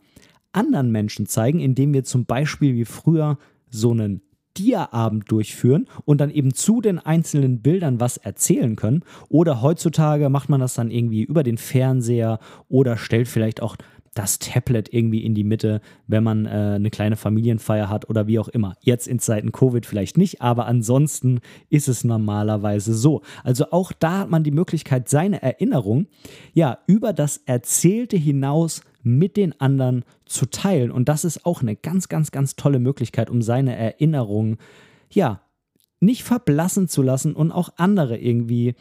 anderen 0.53 0.91
Menschen 0.91 1.27
zeigen, 1.27 1.61
indem 1.61 1.93
wir 1.93 2.05
zum 2.05 2.27
Beispiel 2.27 2.75
wie 2.75 2.85
früher 2.85 3.39
so 3.71 3.91
einen 3.91 4.23
Dia-Abend 4.57 5.31
durchführen 5.31 5.89
und 6.05 6.21
dann 6.21 6.31
eben 6.31 6.55
zu 6.55 6.81
den 6.81 6.99
einzelnen 6.99 7.61
Bildern 7.61 7.99
was 7.99 8.17
erzählen 8.17 8.77
können. 8.77 9.03
Oder 9.29 9.63
heutzutage 9.63 10.29
macht 10.29 10.49
man 10.49 10.61
das 10.61 10.75
dann 10.75 10.93
irgendwie 10.93 11.25
über 11.25 11.43
den 11.43 11.59
Fernseher 11.59 12.39
oder 12.69 12.97
stellt 12.97 13.27
vielleicht 13.27 13.63
auch 13.63 13.77
das 14.15 14.39
Tablet 14.39 14.93
irgendwie 14.93 15.25
in 15.25 15.35
die 15.35 15.45
Mitte, 15.45 15.81
wenn 16.07 16.23
man 16.23 16.47
äh, 16.47 16.49
eine 16.77 16.91
kleine 16.91 17.17
Familienfeier 17.17 17.89
hat 17.89 18.09
oder 18.09 18.27
wie 18.27 18.39
auch 18.39 18.49
immer. 18.49 18.77
Jetzt 18.81 19.09
in 19.09 19.19
Zeiten 19.19 19.53
Covid 19.53 19.85
vielleicht 19.85 20.17
nicht, 20.17 20.41
aber 20.41 20.67
ansonsten 20.67 21.41
ist 21.69 21.89
es 21.89 22.05
normalerweise 22.05 22.95
so. 22.95 23.23
Also 23.43 23.71
auch 23.71 23.93
da 23.93 24.21
hat 24.21 24.31
man 24.31 24.45
die 24.45 24.51
Möglichkeit, 24.51 25.09
seine 25.09 25.43
Erinnerung 25.43 26.07
ja 26.53 26.79
über 26.87 27.13
das 27.13 27.39
Erzählte 27.47 28.17
hinaus 28.17 28.83
mit 29.03 29.37
den 29.37 29.61
anderen 29.61 30.05
zu 30.25 30.47
teilen. 30.47 30.91
Und 30.91 31.09
das 31.09 31.25
ist 31.25 31.45
auch 31.45 31.61
eine 31.61 31.77
ganz, 31.77 32.09
ganz, 32.09 32.31
ganz 32.31 32.57
tolle 32.57 32.79
Möglichkeit, 32.79 33.31
um 33.31 33.43
seine 33.43 33.77
Erinnerungen, 33.77 34.59
ja, 35.11 35.43
nicht 36.01 36.25
verblassen 36.25 36.89
zu 36.89 37.03
lassen 37.03 37.35
und 37.35 37.53
auch 37.53 37.71
andere 37.77 38.19
irgendwie 38.19 38.75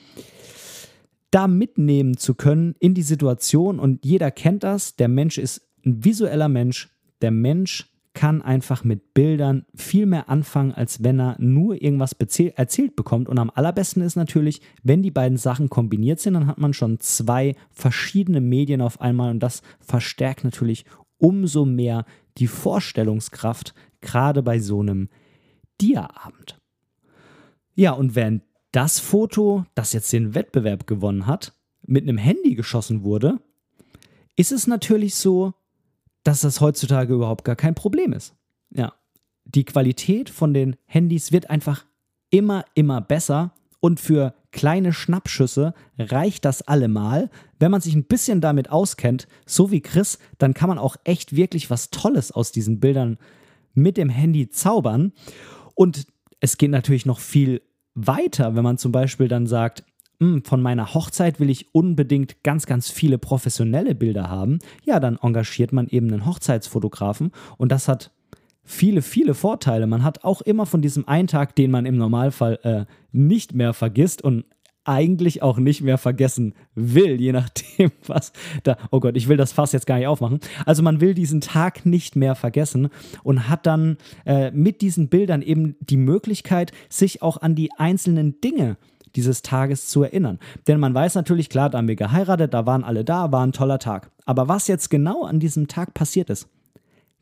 da 1.34 1.48
mitnehmen 1.48 2.16
zu 2.18 2.36
können 2.36 2.76
in 2.80 2.94
die 2.94 3.02
Situation. 3.02 3.80
Und 3.80 4.06
jeder 4.06 4.30
kennt 4.30 4.64
das. 4.64 4.96
Der 4.96 5.08
Mensch 5.08 5.40
ist 5.40 5.68
ein 5.84 6.06
visueller 6.06 6.48
Mensch. 6.48 6.90
Der 7.22 7.32
Mensch 7.32 7.90
kann 8.14 8.44
einfach 8.44 8.84
mit 8.84 9.16
Bildern 9.16 9.66
viel 9.74 10.06
mehr 10.06 10.30
anfangen, 10.30 10.72
als 10.72 11.04
wenn 11.04 11.20
er 11.20 11.36
nur 11.40 11.82
irgendwas 11.82 12.14
erzählt 12.14 12.96
bekommt. 12.96 13.28
Und 13.28 13.40
am 13.40 13.50
allerbesten 13.50 14.04
ist 14.04 14.16
natürlich, 14.16 14.62
wenn 14.84 15.02
die 15.02 15.10
beiden 15.10 15.40
Sachen 15.40 15.70
kombiniert 15.70 16.20
sind, 16.20 16.36
dann 16.36 16.46
hat 16.46 16.60
man 16.60 16.74
schon 16.74 17.00
zwei 17.00 17.56
verschiedene 17.72 18.40
Medien 18.40 18.82
auf 18.82 19.02
einmal 19.02 19.32
und 19.32 19.40
das 19.40 19.64
verstärkt 19.80 20.44
natürlich 20.44 20.86
umso 21.18 21.66
mehr 21.66 22.06
die 22.38 22.48
Vorstellungskraft, 22.48 23.74
gerade 24.02 24.44
bei 24.44 24.60
so 24.60 24.82
einem 24.82 25.10
Dia-Abend. 25.82 26.62
Ja, 27.74 27.94
und 27.94 28.14
während 28.14 28.44
das 28.74 29.00
Foto, 29.00 29.66
das 29.76 29.94
jetzt 29.94 30.12
den 30.12 30.36
Wettbewerb 30.36 30.88
gewonnen 30.88 31.26
hat, 31.26 31.54
mit 31.86 32.04
einem 32.04 32.18
Handy 32.18 32.56
geschossen 32.56 33.04
wurde, 33.04 33.40
ist 34.36 34.52
es 34.52 34.68
natürlich 34.68 35.16
so, 35.16 35.54
dass 36.24 36.42
das 36.42 36.60
heutzutage 36.60 37.14
überhaupt 37.14 37.46
gar 37.46 37.56
kein 37.56 37.76
Problem 37.76 38.14
ist. 38.14 38.36
Ja, 38.72 38.94
die 39.46 39.64
Qualität 39.64 40.30
von 40.30 40.54
den 40.54 40.76
Handys 40.86 41.32
wird 41.32 41.50
einfach 41.50 41.86
immer, 42.30 42.66
immer 42.74 43.00
besser 43.00 43.54
und 43.80 44.00
für 44.00 44.34
kleine 44.52 44.92
Schnappschüsse 44.92 45.74
reicht 46.00 46.46
das 46.46 46.62
allemal. 46.64 47.30
Wenn 47.60 47.70
man 47.70 47.82
sich 47.82 47.94
ein 47.94 48.06
bisschen 48.06 48.42
damit 48.42 48.72
auskennt, 48.72 49.28
so 49.46 49.70
wie 49.70 49.82
Chris, 49.82 50.18
dann 50.40 50.54
kann 50.54 50.70
man 50.70 50.80
auch 50.80 50.96
echt 51.04 51.36
wirklich 51.36 51.70
was 51.70 51.92
Tolles 51.92 52.32
aus 52.32 52.52
diesen 52.52 52.80
Bildern 52.80 53.20
mit 53.74 53.98
dem 53.98 54.10
Handy 54.10 54.50
zaubern. 54.50 55.12
Und 55.76 56.08
es 56.40 56.58
geht 56.58 56.72
natürlich 56.72 57.06
noch 57.06 57.20
viel 57.20 57.62
weiter, 57.96 58.56
wenn 58.56 58.64
man 58.64 58.78
zum 58.78 58.92
Beispiel 58.92 59.28
dann 59.28 59.48
sagt, 59.48 59.84
hm, 60.20 60.44
von 60.44 60.62
meiner 60.62 60.94
Hochzeit 60.94 61.40
will 61.40 61.50
ich 61.50 61.74
unbedingt 61.74 62.44
ganz, 62.44 62.66
ganz 62.66 62.90
viele 62.90 63.18
professionelle 63.18 63.96
Bilder 63.96 64.30
haben, 64.30 64.60
ja, 64.84 65.00
dann 65.00 65.18
engagiert 65.22 65.74
man 65.74 65.88
eben 65.88 66.12
einen 66.12 66.26
Hochzeitsfotografen 66.26 67.32
und 67.58 67.72
das 67.72 67.88
hat 67.88 68.12
viele, 68.64 69.02
viele 69.02 69.34
Vorteile. 69.34 69.88
Man 69.88 70.04
hat 70.04 70.24
auch 70.24 70.42
immer 70.42 70.66
von 70.66 70.82
diesem 70.82 71.08
einen 71.08 71.28
Tag, 71.28 71.56
den 71.56 71.72
man 71.72 71.86
im 71.86 71.98
Normalfall 71.98 72.60
äh, 72.64 72.86
nicht 73.12 73.54
mehr 73.54 73.74
vergisst 73.74 74.22
und 74.22 74.46
eigentlich 74.86 75.42
auch 75.42 75.58
nicht 75.58 75.82
mehr 75.82 75.98
vergessen 75.98 76.54
will, 76.76 77.20
je 77.20 77.32
nachdem, 77.32 77.92
was 78.08 78.34
da. 78.64 78.78
Oh 78.92 79.00
Gott, 79.00 79.16
ich 79.16 79.28
will 79.28 79.38
das 79.38 79.54
Fass 79.54 79.72
jetzt 79.72 79.88
gar 79.88 79.98
nicht 79.98 80.08
aufmachen. 80.08 80.40
Also 80.66 80.84
man 80.84 81.02
will 81.02 81.14
diesen 81.14 81.42
Tag 81.42 81.86
nicht 81.86 82.16
mehr 82.16 82.36
vergessen 82.36 82.90
und 83.24 83.50
hat 83.50 83.66
dann 83.66 83.98
äh, 84.26 84.52
mit 84.52 84.82
diesen 84.82 85.10
Bildern 85.10 85.42
eben 85.42 85.76
die 85.80 85.98
Möglichkeit, 85.98 86.72
sich 86.90 87.22
auch 87.22 87.38
an 87.38 87.56
die 87.56 87.72
einzelnen 87.78 88.42
Dinge 88.42 88.78
dieses 89.16 89.42
Tages 89.42 89.88
zu 89.88 90.04
erinnern. 90.04 90.40
Denn 90.68 90.80
man 90.80 90.94
weiß 90.94 91.16
natürlich, 91.16 91.50
klar, 91.50 91.70
da 91.70 91.78
haben 91.78 91.88
wir 91.88 91.96
geheiratet, 91.96 92.54
da 92.54 92.66
waren 92.66 92.84
alle 92.84 93.04
da, 93.04 93.32
war 93.32 93.46
ein 93.46 93.52
toller 93.52 93.80
Tag. 93.80 94.12
Aber 94.26 94.48
was 94.48 94.68
jetzt 94.68 94.90
genau 94.90 95.24
an 95.24 95.40
diesem 95.40 95.68
Tag 95.68 95.94
passiert 95.94 96.30
ist, 96.30 96.48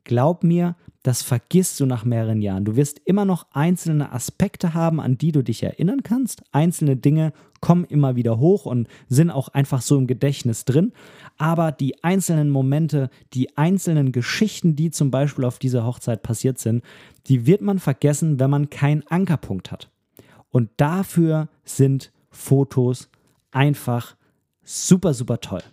glaub 0.03 0.43
mir, 0.43 0.75
das 1.03 1.23
vergisst 1.23 1.79
du 1.79 1.85
nach 1.85 2.05
mehreren 2.05 2.41
Jahren. 2.41 2.63
Du 2.63 2.75
wirst 2.75 2.99
immer 3.05 3.25
noch 3.25 3.47
einzelne 3.51 4.11
Aspekte 4.11 4.75
haben, 4.75 4.99
an 4.99 5.17
die 5.17 5.31
du 5.31 5.43
dich 5.43 5.63
erinnern 5.63 6.03
kannst. 6.03 6.43
Einzelne 6.51 6.95
Dinge 6.95 7.33
kommen 7.59 7.85
immer 7.85 8.15
wieder 8.15 8.37
hoch 8.37 8.65
und 8.65 8.87
sind 9.09 9.31
auch 9.31 9.47
einfach 9.49 9.81
so 9.81 9.97
im 9.97 10.05
Gedächtnis 10.05 10.63
drin. 10.63 10.93
Aber 11.37 11.71
die 11.71 12.03
einzelnen 12.03 12.51
Momente, 12.51 13.09
die 13.33 13.57
einzelnen 13.57 14.11
Geschichten, 14.11 14.75
die 14.75 14.91
zum 14.91 15.09
Beispiel 15.09 15.45
auf 15.45 15.57
dieser 15.57 15.85
Hochzeit 15.85 16.21
passiert 16.21 16.59
sind, 16.59 16.83
die 17.27 17.47
wird 17.47 17.61
man 17.61 17.79
vergessen, 17.79 18.39
wenn 18.39 18.49
man 18.51 18.69
keinen 18.69 19.05
Ankerpunkt 19.07 19.71
hat. 19.71 19.89
Und 20.49 20.69
dafür 20.77 21.49
sind 21.63 22.11
Fotos 22.29 23.09
einfach 23.51 24.15
super, 24.63 25.13
super 25.15 25.39
toll. 25.39 25.63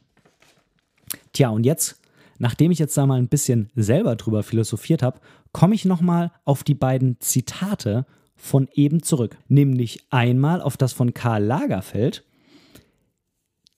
Tja, 1.33 1.51
und 1.51 1.65
jetzt 1.65 2.01
nachdem 2.39 2.71
ich 2.71 2.79
jetzt 2.79 2.97
da 2.97 3.07
mal 3.07 3.19
ein 3.19 3.29
bisschen 3.29 3.71
selber 3.75 4.17
drüber 4.17 4.43
philosophiert 4.43 5.03
habe, 5.03 5.21
komme 5.53 5.75
ich 5.75 5.85
nochmal 5.85 6.33
auf 6.45 6.65
die 6.65 6.75
beiden 6.75 7.21
Zitate 7.21 8.07
von 8.35 8.69
eben 8.73 9.03
zurück. 9.03 9.37
Nämlich 9.49 10.05
einmal 10.11 10.63
auf 10.63 10.77
das 10.77 10.93
von 10.93 11.13
Karl 11.13 11.45
Lagerfeld. 11.45 12.25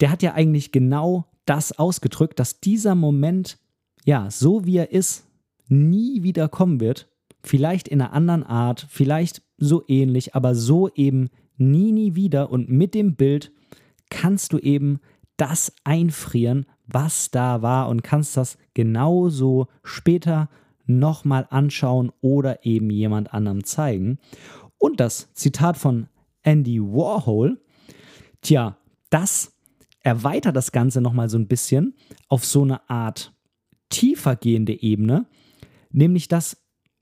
Der 0.01 0.11
hat 0.11 0.23
ja 0.23 0.35
eigentlich 0.35 0.73
genau 0.73 1.27
das 1.47 1.79
ausgedrückt, 1.79 2.39
dass 2.39 2.61
dieser 2.61 2.95
Moment, 2.95 3.59
ja, 4.05 4.31
so 4.31 4.67
wie 4.67 4.77
er 4.77 4.93
ist, 4.93 5.27
nie 5.69 6.23
wieder 6.23 6.49
kommen 6.49 6.81
wird. 6.81 7.09
Vielleicht 7.43 7.89
in 7.89 8.01
einer 8.01 8.13
anderen 8.13 8.43
Art, 8.43 8.87
vielleicht 8.89 9.43
so 9.57 9.83
ähnlich, 9.89 10.35
aber 10.35 10.55
so 10.55 10.89
eben 10.95 11.31
nie, 11.57 11.93
nie 11.93 12.15
wieder. 12.15 12.51
Und 12.51 12.69
mit 12.69 12.95
dem 12.95 13.15
Bild 13.15 13.51
kannst 14.11 14.53
du 14.53 14.59
eben 14.59 15.01
das 15.37 15.73
einfrieren, 15.85 16.67
was 16.93 17.31
da 17.31 17.63
war 17.63 17.89
und 17.89 18.03
kannst 18.03 18.37
das 18.37 18.59
genauso 18.75 19.69
später 19.83 20.49
nochmal 20.87 21.47
anschauen 21.51 22.13
oder 22.21 22.65
eben 22.65 22.91
jemand 22.91 23.33
anderem 23.33 23.65
zeigen. 23.65 24.19
Und 24.79 25.01
das 25.01 25.33
Zitat 25.35 25.77
von 25.77 26.09
Andy 26.43 26.81
Warhol, 26.81 27.61
tja, 28.43 28.77
das 29.11 29.53
erweitert 30.03 30.57
das 30.57 30.73
Ganze 30.73 31.01
nochmal 31.01 31.29
so 31.29 31.39
ein 31.39 31.49
bisschen 31.49 31.95
auf 32.29 32.45
so 32.45 32.63
eine 32.63 32.89
Art 32.89 33.35
tiefer 33.91 34.37
gehende 34.37 34.83
Ebene, 34.83 35.27
nämlich 35.91 36.29
dass 36.29 36.57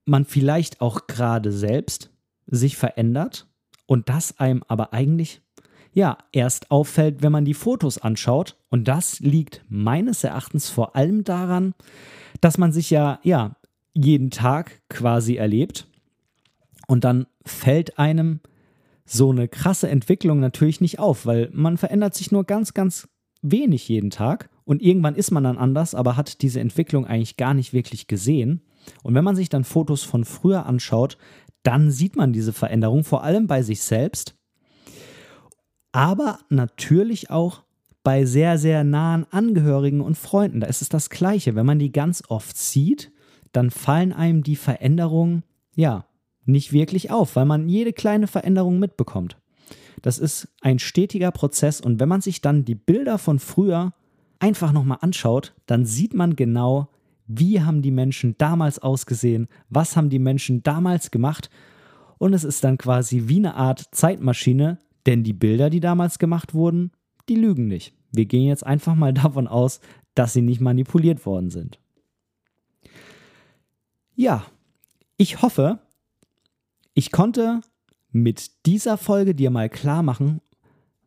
man 0.05 0.25
vielleicht 0.25 0.81
auch 0.81 1.07
gerade 1.07 1.53
selbst 1.53 2.11
sich 2.47 2.77
verändert 2.77 3.47
und 3.87 4.09
das 4.09 4.39
einem 4.39 4.63
aber 4.67 4.93
eigentlich 4.93 5.43
ja, 5.93 6.19
erst 6.33 6.71
auffällt, 6.71 7.23
wenn 7.23 7.33
man 7.33 7.45
die 7.45 7.55
Fotos 7.55 7.99
anschaut. 7.99 8.57
Und 8.71 8.89
das 8.89 9.21
liegt 9.21 9.65
meines 9.69 10.25
Erachtens 10.25 10.69
vor 10.71 10.97
allem 10.97 11.25
daran, 11.25 11.75
dass 12.41 12.59
man 12.59 12.73
sich 12.73 12.91
ja, 12.91 13.21
ja, 13.23 13.57
jeden 13.95 14.31
Tag 14.31 14.83
quasi 14.89 15.37
erlebt. 15.37 15.89
Und 16.87 17.05
dann 17.05 17.27
fällt 17.45 17.99
einem 17.99 18.41
so 19.05 19.31
eine 19.31 19.49
krasse 19.49 19.89
Entwicklung 19.89 20.39
natürlich 20.41 20.81
nicht 20.81 20.99
auf, 20.99 21.27
weil 21.27 21.51
man 21.53 21.77
verändert 21.79 22.15
sich 22.15 22.31
nur 22.31 22.45
ganz, 22.45 22.75
ganz 22.75 23.09
wenig 23.43 23.89
jeden 23.89 24.11
Tag. 24.11 24.51
Und 24.65 24.83
irgendwann 24.83 25.15
ist 25.15 25.31
man 25.31 25.45
dann 25.45 25.59
anders, 25.59 25.95
aber 25.95 26.17
hat 26.17 26.43
diese 26.43 26.61
Entwicklung 26.61 27.07
eigentlich 27.07 27.37
gar 27.37 27.55
nicht 27.55 27.73
wirklich 27.73 28.07
gesehen. 28.07 28.63
Und 29.03 29.15
wenn 29.15 29.25
man 29.25 29.37
sich 29.37 29.49
dann 29.49 29.65
Fotos 29.65 30.03
von 30.03 30.25
früher 30.25 30.67
anschaut, 30.67 31.17
dann 31.63 31.91
sieht 31.91 32.17
man 32.17 32.33
diese 32.33 32.53
Veränderung, 32.53 33.05
vor 33.05 33.23
allem 33.23 33.47
bei 33.47 33.63
sich 33.63 33.83
selbst 33.83 34.38
aber 35.93 36.39
natürlich 36.49 37.31
auch 37.31 37.63
bei 38.03 38.25
sehr, 38.25 38.59
sehr 38.59 38.85
nahen 38.85 39.27
Angehörigen 39.31 40.01
und 40.01 40.17
Freunden. 40.17 40.61
Da 40.61 40.67
ist 40.67 40.83
es 40.83 40.89
das 40.89 41.11
Gleiche. 41.11 41.55
Wenn 41.55 41.67
man 41.67 41.79
die 41.79 41.93
ganz 41.93 42.23
oft 42.29 42.57
sieht, 42.57 43.13
dann 43.53 43.71
fallen 43.71 44.13
einem 44.13 44.43
die 44.43 44.57
Veränderungen, 44.57 45.43
ja, 45.75 46.07
nicht 46.45 46.73
wirklich 46.73 47.11
auf, 47.11 47.37
weil 47.37 47.45
man 47.45 47.69
jede 47.69 47.93
kleine 47.93 48.27
Veränderung 48.27 48.79
mitbekommt. 48.79 49.37
Das 50.03 50.19
ist 50.19 50.49
ein 50.61 50.79
stetiger 50.79 51.31
Prozess 51.31 51.81
und 51.81 52.01
wenn 52.01 52.09
man 52.09 52.21
sich 52.21 52.41
dann 52.41 52.65
die 52.65 52.75
Bilder 52.75 53.19
von 53.19 53.39
früher 53.39 53.93
einfach 54.39 54.73
nochmal 54.73 54.99
anschaut, 55.01 55.55
dann 55.67 55.85
sieht 55.85 56.15
man 56.15 56.37
genau, 56.37 56.89
wie 57.27 57.61
haben 57.61 57.83
die 57.83 57.91
Menschen 57.91 58.37
damals 58.39 58.79
ausgesehen, 58.79 59.49
was 59.69 59.97
haben 59.97 60.09
die 60.09 60.19
Menschen 60.19 60.63
damals 60.63 61.11
gemacht 61.11 61.51
und 62.17 62.33
es 62.33 62.45
ist 62.45 62.65
dann 62.65 62.79
quasi 62.79 63.25
wie 63.27 63.37
eine 63.37 63.55
Art 63.55 63.89
Zeitmaschine, 63.93 64.79
denn 65.09 65.25
die 65.25 65.33
Bilder, 65.33 65.71
die 65.71 65.81
damals 65.81 66.19
gemacht 66.19 66.53
wurden, 66.53 66.93
die 67.31 67.35
lügen 67.35 67.67
nicht. 67.67 67.95
Wir 68.13 68.27
gehen 68.27 68.47
jetzt 68.47 68.67
einfach 68.67 68.95
mal 68.95 69.13
davon 69.15 69.49
aus, 69.49 69.81
dass 70.15 70.35
sie 70.35 70.43
nicht 70.43 70.61
manipuliert 70.61 71.25
worden 71.25 71.49
sind. 71.49 71.81
Ja, 74.15 74.45
ich 75.17 75.41
hoffe, 75.41 75.79
ich 76.93 77.11
konnte 77.11 77.63
mit 78.11 78.67
dieser 78.67 78.99
Folge 78.99 79.35
dir 79.35 79.51
mal 79.51 79.71
klar 79.71 80.03
machen, 80.03 80.43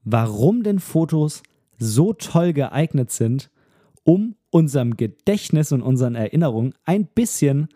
warum 0.04 0.64
denn 0.64 0.80
Fotos 0.80 1.44
so 1.78 2.14
toll 2.14 2.54
geeignet 2.54 3.12
sind, 3.12 3.52
um 4.04 4.36
unserem 4.50 4.98
Gedächtnis 4.98 5.72
und 5.72 5.84
unseren 5.84 6.16
Erinnerungen 6.16 6.74
ein 6.86 7.06
bisschen 7.06 7.68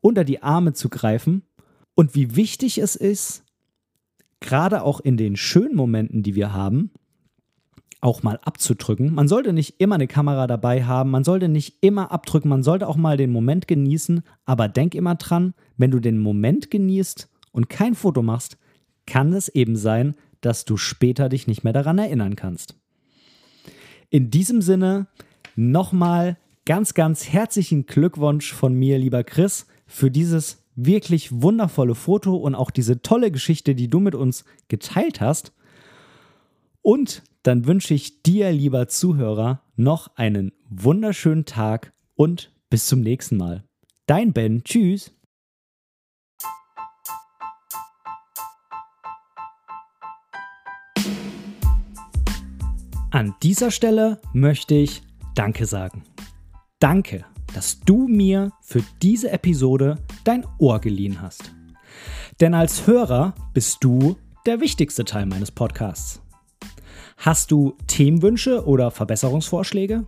unter 0.00 0.24
die 0.24 0.42
Arme 0.42 0.72
zu 0.72 0.88
greifen 0.88 1.42
und 1.94 2.16
wie 2.16 2.34
wichtig 2.34 2.78
es 2.78 2.96
ist, 2.96 3.44
gerade 4.40 4.82
auch 4.82 5.00
in 5.00 5.16
den 5.16 5.36
schönen 5.36 5.74
Momenten, 5.74 6.22
die 6.22 6.34
wir 6.34 6.52
haben, 6.52 6.90
auch 8.00 8.22
mal 8.22 8.38
abzudrücken. 8.44 9.12
Man 9.12 9.26
sollte 9.26 9.52
nicht 9.52 9.80
immer 9.80 9.96
eine 9.96 10.06
Kamera 10.06 10.46
dabei 10.46 10.84
haben, 10.84 11.10
man 11.10 11.24
sollte 11.24 11.48
nicht 11.48 11.78
immer 11.80 12.12
abdrücken, 12.12 12.48
man 12.48 12.62
sollte 12.62 12.86
auch 12.86 12.96
mal 12.96 13.16
den 13.16 13.32
Moment 13.32 13.66
genießen, 13.66 14.22
aber 14.44 14.68
denk 14.68 14.94
immer 14.94 15.16
dran, 15.16 15.54
wenn 15.76 15.90
du 15.90 15.98
den 15.98 16.18
Moment 16.18 16.70
genießt 16.70 17.28
und 17.52 17.68
kein 17.68 17.94
Foto 17.94 18.22
machst, 18.22 18.56
kann 19.06 19.32
es 19.32 19.48
eben 19.48 19.76
sein, 19.76 20.14
dass 20.40 20.64
du 20.64 20.76
später 20.76 21.28
dich 21.28 21.46
nicht 21.46 21.64
mehr 21.64 21.72
daran 21.72 21.98
erinnern 21.98 22.36
kannst. 22.36 22.76
In 24.10 24.30
diesem 24.30 24.62
Sinne 24.62 25.08
nochmal 25.56 26.36
ganz, 26.64 26.94
ganz 26.94 27.28
herzlichen 27.28 27.86
Glückwunsch 27.86 28.52
von 28.52 28.74
mir, 28.74 28.98
lieber 28.98 29.24
Chris, 29.24 29.66
für 29.86 30.10
dieses 30.10 30.62
wirklich 30.86 31.42
wundervolle 31.42 31.94
Foto 31.94 32.36
und 32.36 32.54
auch 32.54 32.70
diese 32.70 33.02
tolle 33.02 33.30
Geschichte, 33.30 33.74
die 33.74 33.88
du 33.88 34.00
mit 34.00 34.14
uns 34.14 34.44
geteilt 34.68 35.20
hast. 35.20 35.52
Und 36.82 37.22
dann 37.42 37.66
wünsche 37.66 37.94
ich 37.94 38.22
dir, 38.22 38.52
lieber 38.52 38.88
Zuhörer, 38.88 39.62
noch 39.76 40.16
einen 40.16 40.52
wunderschönen 40.68 41.44
Tag 41.44 41.92
und 42.14 42.52
bis 42.70 42.86
zum 42.86 43.00
nächsten 43.00 43.36
Mal. 43.36 43.64
Dein 44.06 44.32
Ben, 44.32 44.62
tschüss. 44.64 45.12
An 53.10 53.34
dieser 53.42 53.70
Stelle 53.70 54.20
möchte 54.32 54.74
ich 54.74 55.02
Danke 55.34 55.66
sagen. 55.66 56.04
Danke 56.78 57.24
dass 57.54 57.80
du 57.80 58.08
mir 58.08 58.52
für 58.60 58.82
diese 59.02 59.30
Episode 59.30 59.98
dein 60.24 60.46
Ohr 60.58 60.80
geliehen 60.80 61.20
hast. 61.20 61.52
Denn 62.40 62.54
als 62.54 62.86
Hörer 62.86 63.34
bist 63.52 63.82
du 63.82 64.16
der 64.46 64.60
wichtigste 64.60 65.04
Teil 65.04 65.26
meines 65.26 65.50
Podcasts. 65.50 66.22
Hast 67.16 67.50
du 67.50 67.76
Themenwünsche 67.86 68.64
oder 68.64 68.90
Verbesserungsvorschläge? 68.90 70.04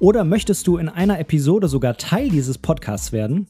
Oder 0.00 0.24
möchtest 0.24 0.66
du 0.66 0.78
in 0.78 0.88
einer 0.88 1.20
Episode 1.20 1.68
sogar 1.68 1.96
Teil 1.96 2.28
dieses 2.28 2.58
Podcasts 2.58 3.12
werden? 3.12 3.46